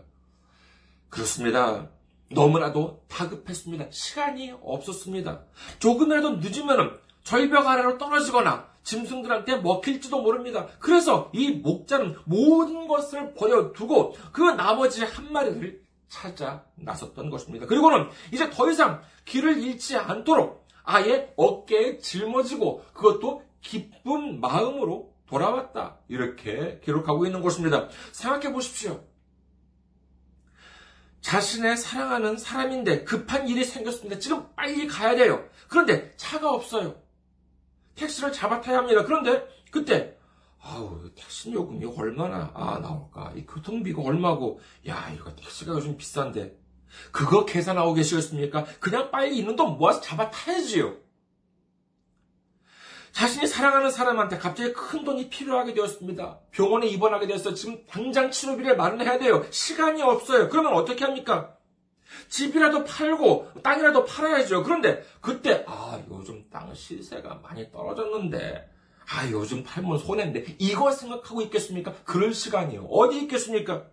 그렇습니다. 1.10 1.90
너무나도 2.32 3.06
다급했습니다. 3.08 3.92
시간이 3.92 4.54
없었습니다. 4.62 5.44
조금이라도 5.80 6.38
늦으면 6.38 7.00
절벽 7.24 7.68
아래로 7.68 7.98
떨어지거나 7.98 8.68
짐승들한테 8.84 9.58
먹힐지도 9.58 10.22
모릅니다. 10.22 10.68
그래서 10.80 11.32
이 11.34 11.52
목자는 11.52 12.16
모든 12.26 12.88
것을 12.88 13.34
버려두고 13.34 14.16
그 14.32 14.42
나머지 14.42 15.04
한 15.04 15.32
마리를 15.32 15.84
찾아 16.08 16.64
나섰던 16.76 17.30
것입니다. 17.30 17.66
그리고는 17.66 18.10
이제 18.32 18.50
더 18.52 18.70
이상 18.70 19.02
길을 19.26 19.62
잃지 19.62 19.98
않도록 19.98 20.65
아예 20.86 21.34
어깨에 21.36 22.00
짊어지고 22.00 22.86
그것도 22.94 23.44
기쁜 23.62 24.40
마음으로 24.40 25.14
돌아왔다. 25.28 25.98
이렇게 26.08 26.80
기록하고 26.84 27.26
있는 27.26 27.42
것입니다. 27.42 27.90
생각해 28.12 28.54
보십시오. 28.54 29.04
자신의 31.22 31.76
사랑하는 31.78 32.38
사람인데 32.38 33.04
급한 33.04 33.48
일이 33.50 33.66
생겼습니다. 33.66 34.20
지금 34.20 34.48
빨리 34.56 34.86
가야 34.88 35.16
돼요. 35.16 35.44
그런데 35.68 36.14
차가 36.18 36.52
없어요. 36.52 37.02
택시를 37.96 38.32
잡아 38.32 38.62
타야 38.62 38.78
합니다. 38.78 39.04
그런데 39.04 39.44
그때 39.72 40.16
아우 40.60 41.10
택시 41.16 41.52
요금이 41.52 41.86
얼마나 41.98 42.52
아 42.54 42.80
나올까? 42.80 43.34
이 43.36 43.46
교통비가 43.46 44.04
얼마고? 44.04 44.60
야 44.88 45.12
이거 45.16 45.34
택시가 45.36 45.74
요즘 45.74 45.98
비싼데 45.98 46.56
그거 47.12 47.46
계산하고 47.46 47.94
계시겠습니까? 47.94 48.66
그냥 48.80 49.12
빨리 49.12 49.38
있는 49.38 49.56
돈 49.56 49.78
모아서 49.78 50.02
잡아 50.02 50.30
타야지요. 50.30 50.96
자신이 53.12 53.48
사랑하는 53.48 53.92
사람한테 53.92 54.38
갑자기 54.38 54.74
큰 54.74 55.06
돈이 55.06 55.30
필요하게 55.30 55.74
되었습니다. 55.74 56.40
병원에 56.52 56.88
입원하게 56.88 57.28
되었어 57.28 57.54
지금 57.54 57.86
당장 57.88 58.30
치료비를 58.30 58.76
마련해야 58.76 59.20
돼요. 59.20 59.46
시간이 59.52 60.02
없어요. 60.02 60.50
그러면 60.50 60.74
어떻게 60.74 61.06
합니까? 61.06 61.56
집이라도 62.28 62.84
팔고 62.84 63.62
땅이라도 63.64 64.04
팔아야죠. 64.04 64.64
그런데 64.64 65.04
그때 65.22 65.64
아 65.66 65.98
요즘 66.10 66.44
땅 66.52 66.74
시세가 66.74 67.36
많이 67.42 67.72
떨어졌는데 67.72 68.70
아 69.10 69.32
요즘 69.32 69.64
팔면 69.64 69.98
손해인데 70.00 70.58
이거 70.60 70.92
생각하고 70.92 71.42
있겠습니까? 71.44 71.94
그럴 72.04 72.34
시간이요. 72.34 72.86
어디 72.86 73.22
있겠습니까? 73.22 73.86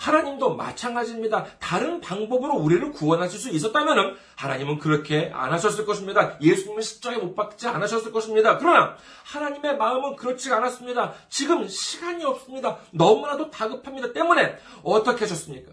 하나님도 0.00 0.56
마찬가지입니다. 0.56 1.44
다른 1.58 2.00
방법으로 2.00 2.54
우리를 2.54 2.90
구원하실 2.92 3.38
수 3.38 3.50
있었다면 3.50 4.16
하나님은 4.34 4.78
그렇게 4.78 5.30
안 5.34 5.52
하셨을 5.52 5.84
것입니다. 5.84 6.38
예수님은 6.40 6.80
십자가에 6.80 7.18
못 7.18 7.34
박지 7.34 7.68
않으셨을 7.68 8.10
것입니다. 8.10 8.56
그러나 8.56 8.96
하나님의 9.24 9.76
마음은 9.76 10.16
그렇지 10.16 10.50
않았습니다. 10.52 11.12
지금 11.28 11.68
시간이 11.68 12.24
없습니다. 12.24 12.78
너무나도 12.92 13.50
다급합니다. 13.50 14.14
때문에 14.14 14.56
어떻게 14.82 15.20
하셨습니까? 15.20 15.72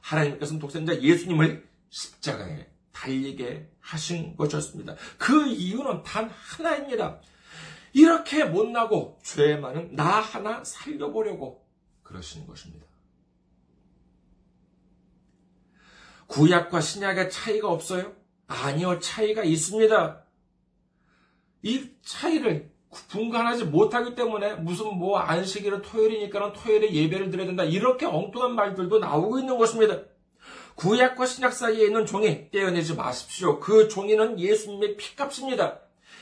하나님께서는 0.00 0.60
독생자 0.60 1.00
예수님을 1.02 1.66
십자가에 1.90 2.68
달리게 2.92 3.68
하신 3.80 4.36
것이었습니다. 4.36 4.94
그 5.18 5.44
이유는 5.44 6.04
단 6.04 6.30
하나입니다. 6.30 7.18
이렇게 7.92 8.44
못나고 8.44 9.18
죄 9.24 9.56
많은 9.56 9.96
나 9.96 10.20
하나 10.20 10.62
살려보려고 10.62 11.66
그러시는 12.04 12.46
것입니다. 12.46 12.86
구약과 16.26 16.80
신약의 16.80 17.30
차이가 17.30 17.68
없어요? 17.68 18.12
아니요, 18.46 18.98
차이가 19.00 19.42
있습니다. 19.44 20.22
이 21.62 21.90
차이를 22.02 22.70
분간하지 23.08 23.64
못하기 23.64 24.14
때문에 24.14 24.54
무슨 24.54 24.96
뭐 24.96 25.18
안식일은 25.18 25.82
토요일이니까는 25.82 26.52
토요일에 26.52 26.92
예배를 26.92 27.30
드려야 27.30 27.46
된다. 27.46 27.64
이렇게 27.64 28.06
엉뚱한 28.06 28.54
말들도 28.54 28.98
나오고 28.98 29.38
있는 29.38 29.58
것입니다. 29.58 30.00
구약과 30.76 31.26
신약 31.26 31.52
사이에 31.52 31.86
있는 31.86 32.06
종이 32.06 32.50
떼어내지 32.50 32.94
마십시오. 32.94 33.60
그 33.60 33.88
종이는 33.88 34.38
예수님의 34.38 34.96
피값입니다. 34.96 35.80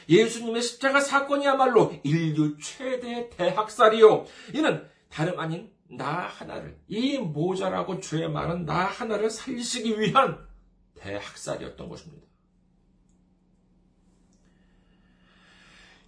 예수님의 0.08 0.62
십자가 0.62 1.00
사건이야말로 1.00 1.92
인류 2.04 2.56
최대 2.58 3.30
대학살이요. 3.30 4.26
이는 4.54 4.88
다름 5.10 5.38
아닌 5.40 5.70
나 5.90 6.26
하나를, 6.26 6.78
이 6.88 7.18
모자라고 7.18 8.00
죄 8.00 8.26
많은 8.26 8.64
나 8.64 8.84
하나를 8.84 9.30
살리시기 9.30 10.00
위한 10.00 10.46
대학살이었던 10.96 11.88
것입니다. 11.88 12.26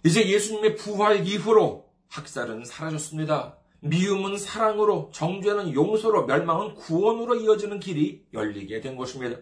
이제 0.03 0.27
예수님의 0.27 0.75
부활 0.75 1.25
이후로 1.27 1.89
학살은 2.09 2.65
사라졌습니다. 2.65 3.57
미움은 3.79 4.37
사랑으로, 4.37 5.11
정죄는 5.13 5.73
용서로, 5.73 6.25
멸망은 6.25 6.75
구원으로 6.75 7.35
이어지는 7.35 7.79
길이 7.79 8.25
열리게 8.33 8.81
된 8.81 8.95
것입니다. 8.95 9.37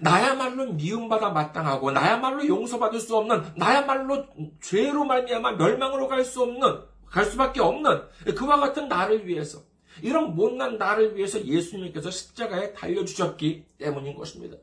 나야말로 0.00 0.72
미움받아 0.74 1.30
마땅하고 1.30 1.90
나야말로 1.90 2.46
용서받을 2.46 3.00
수 3.00 3.16
없는 3.16 3.54
나야말로 3.56 4.26
죄로 4.60 5.04
말미암아 5.04 5.52
멸망으로 5.52 6.06
갈 6.06 6.24
수 6.24 6.42
없는 6.42 6.84
갈 7.10 7.24
수밖에 7.24 7.60
없는 7.60 8.02
그와 8.36 8.58
같은 8.60 8.88
나를 8.88 9.26
위해서 9.26 9.62
이런 10.02 10.34
못난 10.34 10.78
나를 10.78 11.16
위해서 11.16 11.44
예수님께서 11.44 12.10
십자가에 12.10 12.72
달려주셨기 12.72 13.64
때문인 13.78 14.14
것입니다. 14.14 14.56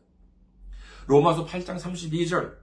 로마서 1.08 1.46
8장 1.46 1.80
32절 1.80 2.56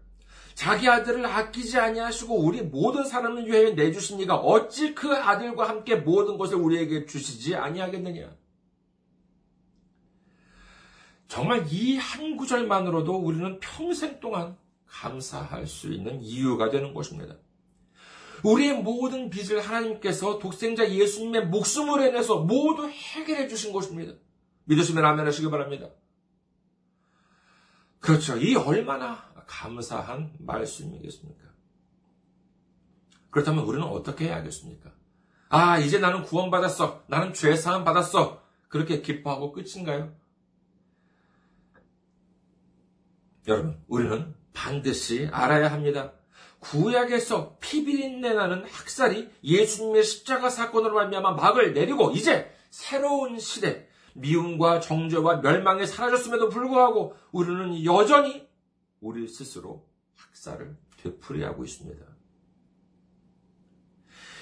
자기 0.55 0.89
아들을 0.89 1.25
아끼지 1.25 1.79
아니하시고 1.79 2.35
우리 2.45 2.63
모든 2.63 3.05
사람을 3.05 3.47
위하여 3.47 3.71
내주시니가 3.71 4.37
어찌 4.37 4.95
그 4.95 5.15
아들과 5.15 5.69
함께 5.69 5.97
모든 5.97 6.37
것을 6.39 6.57
우리에게 6.57 7.07
주시지 7.07 7.55
아니하겠느냐? 7.57 8.31
정말 11.29 11.67
이 11.71 11.97
한 11.97 12.37
구절만으로도 12.37 13.17
우리는 13.17 13.59
평생 13.61 14.21
동안 14.21 14.57
감사할 14.87 15.67
수 15.67 15.91
있는 15.91 16.21
이유가 16.23 16.69
되는 16.69 16.93
것입니다. 16.93 17.37
우리의 18.43 18.83
모든 18.83 19.31
빚을 19.31 19.61
하나님께서 19.61 20.39
독생자 20.39 20.91
예수님의 20.91 21.47
목숨을 21.47 22.07
인해서 22.07 22.41
모두 22.41 22.89
해결해 22.89 23.49
주신 23.49 23.73
것입니다. 23.73 24.15
믿으시면 24.65 25.05
아멘 25.05 25.27
하시기 25.27 25.51
바랍니다. 25.51 25.89
그렇죠. 28.01 28.37
이 28.37 28.55
얼마나 28.57 29.33
감사한 29.47 30.35
말씀이겠습니까? 30.41 31.43
그렇다면 33.31 33.65
우리는 33.65 33.87
어떻게 33.87 34.27
해야겠습니까? 34.27 34.93
아, 35.49 35.79
이제 35.79 35.99
나는 35.99 36.23
구원받았어. 36.23 37.05
나는 37.09 37.33
죄사함 37.33 37.85
받았어. 37.85 38.43
그렇게 38.69 39.03
기뻐하고 39.03 39.53
끝인가요? 39.53 40.15
여러분, 43.47 43.83
우리는 43.87 44.35
반드시 44.53 45.29
알아야 45.31 45.71
합니다. 45.71 46.13
구약에서 46.63 47.57
피비린내 47.61 48.35
나는 48.35 48.65
학살이 48.65 49.29
예수님의 49.43 50.05
십자가 50.05 50.49
사건으로 50.49 50.95
말미암아 50.95 51.33
막을 51.33 51.75
내리고 51.75 52.13
이제 52.13 52.51
새로운 52.71 53.39
시대, 53.39 53.89
미움과 54.15 54.81
정죄와 54.81 55.41
멸망에 55.41 55.87
사라졌음에도 55.87 56.49
불구하고 56.49 57.17
우리는 57.33 57.85
여전히 57.85 58.49
우리 59.01 59.27
스스로 59.27 59.89
학살을 60.15 60.77
되풀이하고 60.99 61.65
있습니다. 61.65 62.07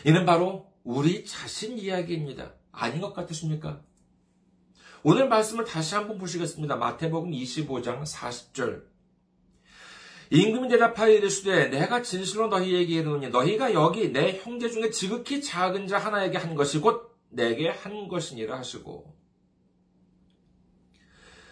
이는 0.05 0.27
바로 0.27 0.71
우리 0.85 1.25
자신 1.25 1.79
이야기입니다. 1.79 2.53
아닌 2.71 3.01
것 3.01 3.15
같으십니까? 3.15 3.83
오늘 5.03 5.29
말씀을 5.29 5.65
다시 5.65 5.95
한번 5.95 6.19
보시겠습니다. 6.19 6.77
마태복음 6.77 7.31
25장 7.31 8.03
40절. 8.03 8.90
임금이 10.31 10.69
대답하여 10.69 11.13
이르시되 11.13 11.69
내가 11.69 12.03
진실로 12.03 12.47
너희에게 12.49 12.95
이르노니 12.95 13.31
너희가 13.31 13.75
여기 13.75 14.13
내 14.13 14.39
형제 14.43 14.69
중에 14.71 14.91
지극히 14.91 15.43
작은 15.43 15.89
자 15.89 15.99
하나에게 15.99 16.39
한 16.39 16.55
것이 16.55 16.79
곧 16.79 17.17
내게 17.31 17.69
한 17.69 18.07
것이니라 18.09 18.59
하시고 18.59 19.19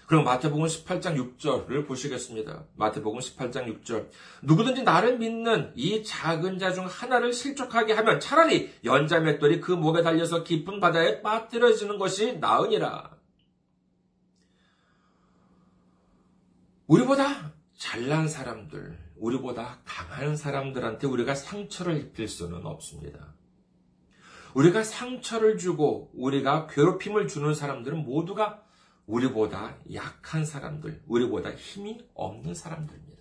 그럼 0.07 0.25
마태복음 0.25 0.65
18장 0.65 1.37
6절을 1.37 1.87
보시겠습니다. 1.87 2.65
마태복음 2.77 3.21
18장 3.21 3.83
6절. 3.83 4.09
누구든지 4.41 4.83
나를 4.83 5.19
믿는 5.19 5.71
이 5.77 6.03
작은 6.03 6.59
자 6.59 6.73
중 6.73 6.87
하나를 6.87 7.35
실족하게 7.35 7.93
하면 7.93 8.19
차라리 8.19 8.73
연자 8.85 9.21
맷돌이 9.21 9.61
그 9.61 9.73
목에 9.73 10.03
달려서 10.03 10.45
깊은 10.45 10.81
바다에 10.81 11.21
빠뜨려지는 11.21 11.99
것이 11.99 12.39
나으니라. 12.39 13.19
우리보다 16.87 17.53
잘난 17.79 18.27
사람들, 18.27 18.99
우리보다 19.17 19.79
강한 19.85 20.37
사람들한테 20.37 21.07
우리가 21.07 21.37
상처를 21.37 21.97
입힐 21.99 22.27
수는 22.27 22.67
없습니다. 22.67 23.35
우리가 24.55 24.83
상처를 24.83 25.59
주고 25.59 26.11
우리가 26.15 26.67
괴롭힘을 26.67 27.29
주는 27.29 27.55
사람들은 27.55 28.05
모두가 28.05 28.65
우리보다 29.07 29.77
약한 29.95 30.45
사람들, 30.45 31.03
우리보다 31.07 31.53
힘이 31.53 32.05
없는 32.15 32.53
사람들입니다. 32.53 33.17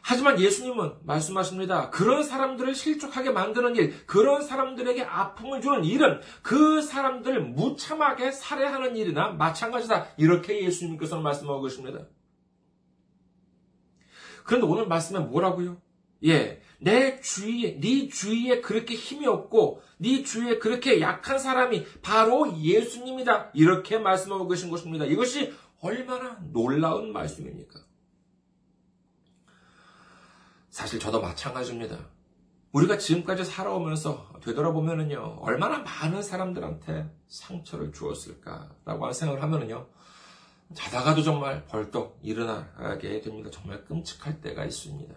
하지만 0.00 0.38
예수님은 0.40 0.98
말씀하십니다. 1.02 1.90
그런 1.90 2.22
사람들을 2.22 2.72
실족하게 2.72 3.30
만드는 3.30 3.74
일, 3.76 4.06
그런 4.06 4.42
사람들에게 4.42 5.02
아픔을 5.02 5.60
주는 5.60 5.84
일은 5.84 6.20
그 6.42 6.80
사람들을 6.80 7.40
무참하게 7.40 8.30
살해하는 8.30 8.96
일이나 8.96 9.30
마찬가지다. 9.30 10.06
이렇게 10.18 10.64
예수님께서는 10.64 11.22
말씀하고 11.24 11.62
계십니다. 11.62 12.06
그런데 14.44 14.66
오늘 14.66 14.86
말씀에 14.86 15.20
뭐라고요? 15.20 15.80
예, 16.24 16.62
내 16.78 17.20
주위에, 17.20 17.80
네 17.80 18.08
주위에 18.08 18.60
그렇게 18.60 18.94
힘이 18.94 19.26
없고, 19.26 19.82
네 19.98 20.22
주위에 20.22 20.58
그렇게 20.58 21.00
약한 21.00 21.38
사람이 21.38 21.84
바로 22.02 22.56
예수님이다. 22.58 23.50
이렇게 23.54 23.98
말씀하고 23.98 24.48
계신 24.48 24.70
것입니다. 24.70 25.04
이것이 25.04 25.52
얼마나 25.80 26.38
놀라운 26.52 27.12
말씀입니까? 27.12 27.80
사실 30.70 30.98
저도 30.98 31.20
마찬가지입니다. 31.20 31.98
우리가 32.72 32.96
지금까지 32.96 33.44
살아오면서 33.44 34.32
되돌아보면은요, 34.42 35.38
얼마나 35.40 35.80
많은 35.80 36.22
사람들한테 36.22 37.10
상처를 37.28 37.92
주었을까라고 37.92 39.04
하는 39.04 39.12
생각을 39.12 39.42
하면은요, 39.42 39.86
자다가도 40.74 41.22
정말 41.22 41.64
벌떡 41.66 42.18
일어나게 42.22 43.20
됩니다. 43.20 43.50
정말 43.52 43.84
끔찍할 43.84 44.40
때가 44.40 44.64
있습니다. 44.64 45.14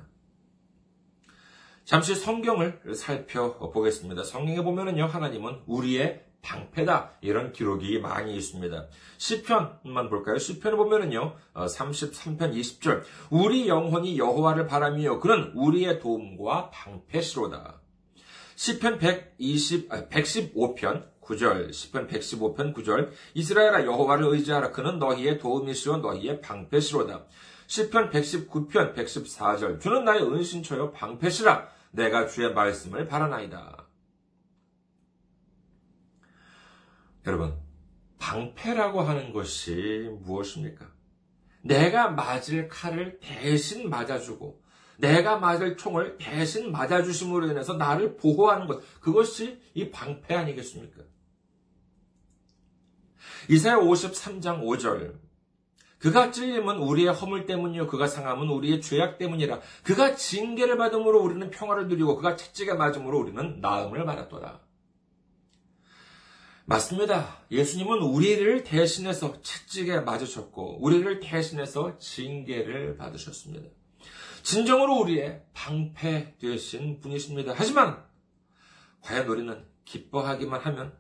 잠시 1.86 2.16
성경을 2.16 2.82
살펴보겠습니다. 2.96 4.24
성경에 4.24 4.64
보면은요, 4.64 5.06
하나님은 5.06 5.62
우리의 5.68 6.26
방패다. 6.42 7.14
이런 7.22 7.54
기록이 7.54 8.00
많이 8.00 8.36
있습니다. 8.36 8.88
시편만 9.18 10.10
볼까요? 10.10 10.38
시편을 10.38 10.78
보면은요, 10.78 11.36
33편 11.54 12.42
어, 12.42 12.52
20절. 12.52 13.04
우리 13.30 13.68
영혼이 13.68 14.18
여호와를 14.18 14.68
바라며 14.68 15.20
그는 15.20 15.52
우리의 15.56 16.00
도움과 16.00 16.72
방패시로다. 16.72 17.82
시편 18.56 19.00
120, 19.00 19.90
115편 19.90 21.15
9절, 21.26 21.70
10편 21.70 22.08
115편 22.08 22.74
9절, 22.74 23.12
이스라엘아 23.34 23.86
여호와를 23.86 24.28
의지하라. 24.28 24.72
그는 24.72 25.00
너희의 25.00 25.40
도움이시오 25.40 25.98
너희의 25.98 26.42
방패시로다. 26.42 27.26
10편 27.68 28.12
119편 28.12 28.94
114절, 28.96 29.82
주는 29.82 30.06
나의 30.06 30.22
은신처요 30.22 30.92
방패시라. 30.92 31.68
내가 31.92 32.28
주의 32.28 32.54
말씀을 32.54 33.08
바라나이다. 33.08 33.88
여러분, 37.26 37.58
방패라고 38.20 39.02
하는 39.02 39.34
것이 39.34 40.10
무엇입니까? 40.22 40.86
내가 41.64 42.10
맞을 42.10 42.68
칼을 42.68 43.20
대신 43.20 43.90
맞아주고, 43.90 44.64
내가 44.98 45.38
맞을 45.38 45.76
총을 45.76 46.18
대신 46.18 46.72
맞아주심으로 46.72 47.48
인해서 47.48 47.74
나를 47.74 48.16
보호하는 48.16 48.68
것, 48.68 48.82
그것이 49.00 49.60
이 49.74 49.90
방패 49.90 50.36
아니겠습니까? 50.36 51.02
이사야 53.50 53.78
53장 53.78 54.64
5절. 54.64 55.26
그가 56.00 56.32
찔림은 56.32 56.78
우리의 56.78 57.14
허물 57.14 57.46
때문이요. 57.46 57.88
그가 57.88 58.08
상함은 58.08 58.50
우리의 58.50 58.82
죄악 58.82 59.18
때문이라. 59.18 59.60
그가 59.84 60.16
징계를 60.16 60.78
받음으로 60.78 61.22
우리는 61.22 61.50
평화를 61.50 61.88
누리고 61.88 62.16
그가 62.18 62.36
채찍에 62.36 62.74
맞음으로 62.74 63.20
우리는 63.20 63.60
나음을 63.62 64.06
받았도다. 64.06 64.62
맞습니다. 66.66 67.40
예수님은 67.52 68.00
우리를 68.00 68.64
대신해서 68.64 69.42
채찍에 69.42 70.00
맞으셨고, 70.02 70.84
우리를 70.84 71.20
대신해서 71.20 71.98
징계를 72.00 72.98
받으셨습니다. 72.98 73.70
진정으로 74.42 74.96
우리의 75.00 75.44
방패 75.54 76.38
되신 76.40 77.02
분이십니다. 77.02 77.54
하지만, 77.56 78.04
과연 79.02 79.28
우리는 79.28 79.64
기뻐하기만 79.86 80.60
하면 80.62 80.98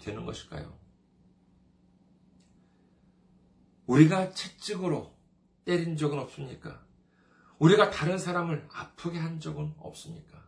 되는 0.00 0.24
것일까요? 0.24 0.78
우리가 3.88 4.32
채찍으로 4.32 5.16
때린 5.64 5.96
적은 5.96 6.18
없습니까? 6.18 6.84
우리가 7.58 7.90
다른 7.90 8.18
사람을 8.18 8.68
아프게 8.72 9.18
한 9.18 9.40
적은 9.40 9.74
없습니까? 9.78 10.46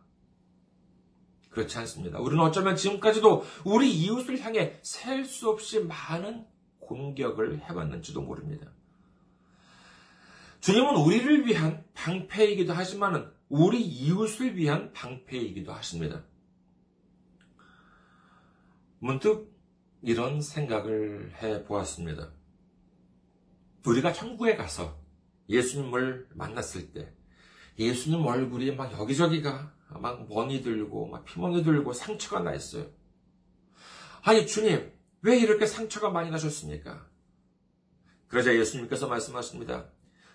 그렇지 1.49 1.77
않습니다. 1.79 2.19
우리는 2.19 2.41
어쩌면 2.41 2.75
지금까지도 2.77 3.43
우리 3.65 3.91
이웃을 3.91 4.39
향해 4.39 4.79
셀 4.83 5.25
수 5.25 5.49
없이 5.49 5.81
많은 5.83 6.45
공격을 6.79 7.59
해왔는지도 7.59 8.21
모릅니다. 8.21 8.71
주님은 10.61 10.95
우리를 10.95 11.45
위한 11.47 11.83
방패이기도 11.93 12.73
하지만 12.73 13.33
우리 13.49 13.81
이웃을 13.81 14.55
위한 14.55 14.93
방패이기도 14.93 15.73
하십니다. 15.73 16.23
문득 18.99 19.51
이런 20.03 20.41
생각을 20.41 21.33
해 21.41 21.65
보았습니다. 21.65 22.31
우리가 23.85 24.13
천국에 24.13 24.55
가서 24.55 24.99
예수님을 25.49 26.29
만났을 26.33 26.91
때 26.93 27.13
예수님 27.79 28.25
얼굴이 28.25 28.71
막 28.73 28.91
여기저기가 28.93 29.73
막 29.99 30.27
멍이 30.29 30.61
들고 30.61 31.07
막 31.07 31.25
피멍이 31.25 31.63
들고 31.63 31.93
상처가 31.93 32.41
나 32.41 32.53
있어요. 32.53 32.87
아니 34.23 34.45
주님 34.45 34.91
왜 35.21 35.37
이렇게 35.37 35.65
상처가 35.65 36.09
많이 36.09 36.29
나셨습니까? 36.29 37.07
그러자 38.27 38.55
예수님께서 38.55 39.07
말씀하십니다. 39.07 39.89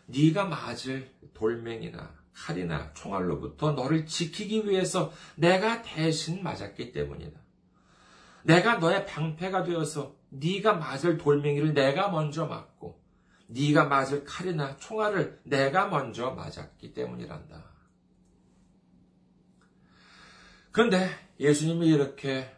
네가 0.07 0.45
맞을 0.45 1.11
돌멩이나 1.35 2.15
칼이나 2.33 2.93
총알로부터 2.93 3.73
너를 3.73 4.07
지키기 4.07 4.69
위해서 4.69 5.13
내가 5.37 5.83
대신 5.83 6.43
맞았기 6.43 6.93
때문이다. 6.93 7.41
내가 8.43 8.77
너의 8.77 9.07
방패가 9.07 9.65
되어서 9.65 10.17
네가 10.29 10.75
맞을 10.75 11.17
돌멩이를 11.17 11.73
내가 11.75 12.11
먼저 12.11 12.47
맞고 12.47 13.06
네가 13.49 13.85
맞을 13.85 14.25
칼이나 14.25 14.77
총알을 14.77 15.41
내가 15.45 15.89
먼저 15.89 16.31
맞았기 16.31 16.93
때문이란다. 16.95 17.65
그런데 20.73 21.09
예수님이 21.41 21.89
이렇게 21.89 22.51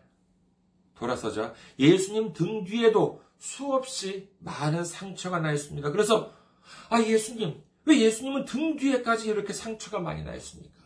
돌아서자 0.94 1.55
예수님 1.79 2.33
등 2.33 2.64
뒤에도 2.64 3.22
수없이 3.38 4.31
많은 4.40 4.85
상처가 4.85 5.38
나 5.38 5.53
있습니다. 5.53 5.90
그래서 5.92 6.35
아 6.90 7.01
예수님 7.01 7.62
왜 7.85 8.01
예수님은 8.01 8.44
등 8.44 8.77
뒤에까지 8.77 9.29
이렇게 9.29 9.53
상처가 9.53 10.01
많이 10.01 10.24
나 10.24 10.35
있습니까? 10.35 10.77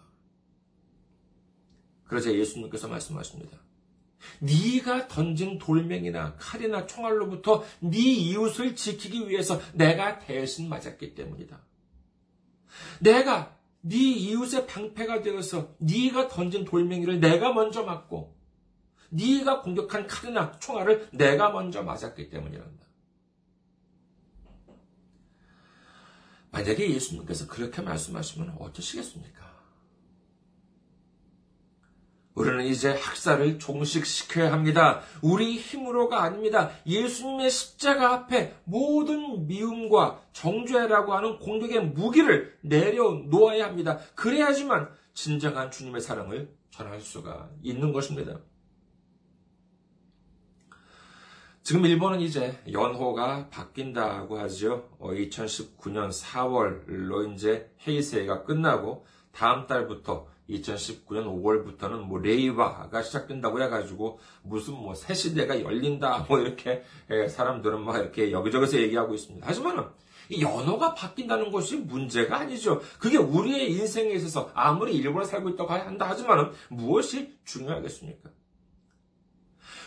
그러자 2.05 2.33
예수님께서 2.33 2.89
말씀하십니다. 2.89 3.59
네가 4.41 5.09
던진 5.09 5.59
돌멩이나 5.59 6.37
칼이나 6.37 6.87
총알로부터 6.87 7.65
네 7.81 7.99
이웃을 7.99 8.77
지키기 8.77 9.29
위해서 9.29 9.61
내가 9.73 10.19
대신 10.19 10.69
맞았기 10.69 11.15
때문이다. 11.15 11.61
내가 13.01 13.59
네 13.81 13.97
이웃의 13.97 14.67
방패가 14.67 15.23
되어서 15.23 15.75
네가 15.79 16.29
던진 16.29 16.65
돌멩이를 16.65 17.21
내가 17.21 17.53
먼저 17.53 17.83
맞고 17.83 18.37
네가 19.11 19.61
공격한 19.63 20.07
칼이나 20.07 20.59
총알을 20.59 21.09
내가 21.13 21.51
먼저 21.51 21.83
맞았기 21.83 22.31
때문이란다. 22.31 22.83
만약에 26.53 26.91
예수님께서 26.91 27.47
그렇게 27.47 27.81
말씀하시면 27.83 28.57
어떠시겠습니까? 28.59 29.42
우리는 32.35 32.65
이제 32.65 32.93
학살을 32.93 33.59
종식시켜야 33.59 34.53
합니다. 34.53 35.03
우리 35.21 35.57
힘으로가 35.57 36.23
아닙니다. 36.23 36.71
예수님의 36.87 37.51
십자가 37.51 38.13
앞에 38.13 38.55
모든 38.65 39.47
미움과 39.47 40.23
정죄라고 40.33 41.13
하는 41.13 41.39
공격의 41.39 41.89
무기를 41.89 42.57
내려놓아야 42.63 43.67
합니다. 43.67 43.99
그래야지만 44.15 44.89
진정한 45.13 45.71
주님의 45.71 46.01
사랑을 46.01 46.55
전할 46.71 47.01
수가 47.01 47.51
있는 47.63 47.93
것입니다. 47.93 48.39
지금 51.63 51.85
일본은 51.85 52.21
이제 52.21 52.59
연호가 52.73 53.49
바뀐다고 53.51 54.39
하죠. 54.41 54.89
2019년 54.99 56.11
4월로 56.11 57.33
이제 57.35 57.71
헤이세가 57.87 58.43
끝나고 58.45 59.07
다음 59.31 59.67
달부터 59.67 60.32
2019년 60.51 61.25
5월부터는 61.27 62.01
뭐 62.01 62.19
레이바가 62.19 63.03
시작된다고 63.03 63.63
해가지고 63.63 64.19
무슨 64.43 64.75
뭐 64.75 64.95
새 64.95 65.15
시대가 65.15 65.61
열린다 65.61 66.27
뭐 66.29 66.39
이렇게 66.41 66.83
사람들은 67.29 67.85
막 67.85 67.97
이렇게 67.99 68.31
여기저기서 68.33 68.79
얘기하고 68.79 69.15
있습니다. 69.15 69.47
하지만은 69.47 69.85
이 70.29 70.41
연어가 70.43 70.95
바뀐다는 70.95 71.51
것이 71.51 71.77
문제가 71.77 72.39
아니죠. 72.39 72.81
그게 72.99 73.19
우리의 73.19 73.73
인생에 73.73 74.11
있어서 74.15 74.51
아무리 74.55 74.95
일본에 74.97 75.25
살고 75.27 75.51
있다고 75.51 75.73
한다 75.73 76.09
하지만은 76.09 76.53
무엇이 76.71 77.37
중요하겠습니까? 77.45 78.31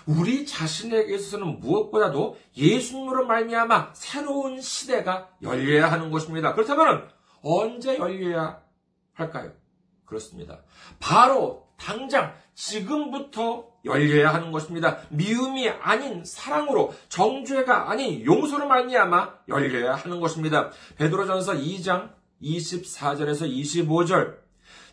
우리 0.07 0.45
자신에게 0.45 1.15
있어서는 1.15 1.59
무엇보다도 1.59 2.37
예수님으로 2.55 3.25
말미암아 3.25 3.93
새로운 3.95 4.61
시대가 4.61 5.29
열려야 5.41 5.91
하는 5.91 6.11
것입니다. 6.11 6.53
그렇다면 6.53 7.09
언제 7.41 7.97
열려야 7.97 8.61
할까요? 9.13 9.51
그렇습니다. 10.05 10.59
바로 10.99 11.67
당장 11.77 12.33
지금부터 12.53 13.67
열려야 13.83 14.33
하는 14.33 14.51
것입니다. 14.51 14.99
미움이 15.09 15.69
아닌 15.69 16.23
사랑으로 16.23 16.93
정죄가 17.09 17.91
아닌 17.91 18.25
용서로 18.25 18.67
말미암아 18.67 19.33
열려야 19.49 19.95
하는 19.95 20.19
것입니다. 20.19 20.71
베드로전서 20.97 21.53
2장 21.53 22.11
24절에서 22.41 23.49
25절 23.49 24.45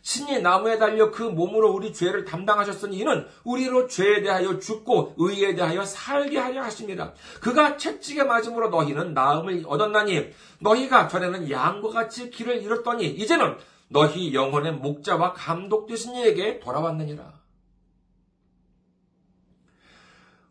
친히 0.03 0.41
나무에 0.43 0.79
달려 0.79 1.13
그 1.13 1.23
몸으로 1.23 1.71
우리 1.73 1.93
죄를 1.93 2.25
담당하셨으니 2.25 2.97
이는 2.97 3.25
우리로 3.45 3.87
죄에 3.87 4.23
대하여 4.23 4.59
죽고 4.59 5.15
의에 5.17 5.55
대하여 5.55 5.85
살게 5.85 6.39
하려 6.39 6.63
하십니다. 6.63 7.15
그가 7.41 7.77
채찍에 7.77 8.25
맞음으로 8.25 8.71
너희는 8.71 9.15
나음을 9.15 9.63
얻었나니 9.65 10.31
너희가 10.59 11.07
전에는 11.07 11.51
양과 11.51 11.91
같이 11.91 12.31
길을 12.31 12.63
잃었더니 12.63 13.07
이제는 13.07 13.57
너희 13.93 14.35
영혼의 14.35 14.73
목자와 14.73 15.35
감독 15.35 15.87
되신 15.87 16.15
이에게 16.15 16.59
돌아왔느니라. 16.61 17.41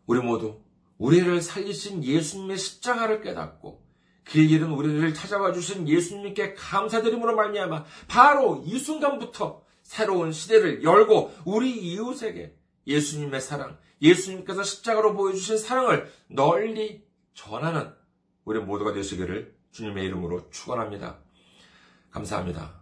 우리 0.06 0.20
모두 0.20 0.60
우리를 0.98 1.40
살리신 1.40 2.04
예수님의 2.04 2.56
십자가를 2.56 3.20
깨닫고 3.22 3.82
길 4.26 4.50
잃은 4.50 4.70
우리를 4.70 5.14
찾아와 5.14 5.52
주신 5.52 5.88
예수님께 5.88 6.54
감사드림으로 6.54 7.34
말미암아 7.34 7.84
바로 8.08 8.62
이 8.64 8.78
순간부터 8.78 9.64
새로운 9.82 10.32
시대를 10.32 10.84
열고 10.84 11.32
우리 11.44 11.72
이웃에게 11.72 12.56
예수님의 12.86 13.40
사랑, 13.40 13.78
예수님께서 14.00 14.62
십자가로 14.62 15.14
보여주신 15.14 15.58
사랑을 15.58 16.10
널리 16.28 17.04
전하는 17.34 17.92
우리 18.44 18.60
모두가 18.60 18.92
되시기를 18.92 19.56
주님의 19.72 20.04
이름으로 20.04 20.50
축원합니다. 20.50 21.18
감사합니다. 22.10 22.81